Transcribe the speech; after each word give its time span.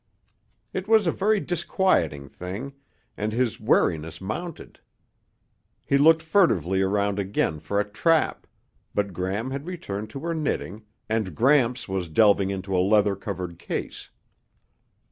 It 0.73 0.87
was 0.87 1.05
a 1.05 1.11
very 1.11 1.39
disquieting 1.39 2.27
thing, 2.27 2.73
and 3.15 3.31
his 3.31 3.59
wariness 3.59 4.19
mounted. 4.19 4.79
He 5.85 5.99
looked 5.99 6.23
furtively 6.23 6.81
around 6.81 7.19
again 7.19 7.59
for 7.59 7.79
a 7.79 7.87
trap, 7.87 8.47
but 8.95 9.13
Gram 9.13 9.51
had 9.51 9.67
returned 9.67 10.09
to 10.09 10.19
her 10.21 10.33
knitting 10.33 10.85
and 11.07 11.35
Gramps 11.35 11.87
was 11.87 12.09
delving 12.09 12.49
into 12.49 12.75
a 12.75 12.81
leather 12.81 13.15
covered 13.15 13.59
case. 13.59 14.09